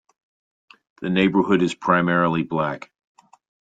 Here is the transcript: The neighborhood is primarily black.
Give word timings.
The 1.01 1.11
neighborhood 1.11 1.61
is 1.61 1.75
primarily 1.75 2.41
black. 2.41 2.89